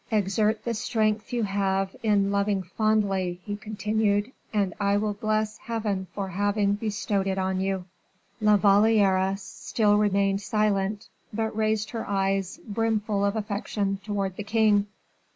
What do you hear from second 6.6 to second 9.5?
bestowed it on you." La Valliere